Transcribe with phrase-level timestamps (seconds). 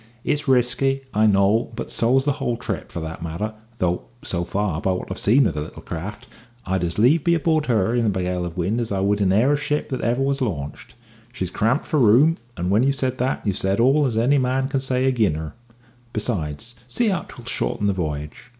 [0.23, 4.81] It's risky, I know; but so's the whole trip, for that matter, though, so far,
[4.81, 6.25] by what I've seen of the little craft,
[6.65, 9.25] I'd as lieve be aboard her in a gale of wind as I would be
[9.25, 10.95] in e'er a ship that ever was launched.
[11.31, 14.69] She's cramped for room, and when you've said that you've said all as any man
[14.69, 15.53] can say ag'in her.
[16.13, 18.49] Besides, see how 'twill shorten the v'yage.